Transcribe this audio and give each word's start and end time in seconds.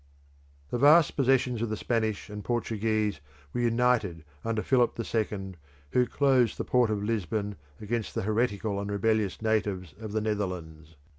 The 0.71 0.79
vast 0.79 1.15
possessions 1.15 1.61
of 1.61 1.69
the 1.69 1.77
Spaniards 1.77 2.27
and 2.31 2.43
Portuguese 2.43 3.19
were 3.53 3.61
united 3.61 4.23
under 4.43 4.63
Philip 4.63 4.95
the 4.95 5.05
Second, 5.05 5.57
who 5.91 6.07
closed 6.07 6.57
the 6.57 6.63
port 6.65 6.89
of 6.89 7.03
Lisbon 7.03 7.55
against 7.79 8.15
the 8.15 8.23
heretical 8.23 8.79
and 8.79 8.89
rebellious 8.91 9.43
natives 9.43 9.93
of 9.99 10.11
the 10.13 10.21
Netherlands. 10.21 10.95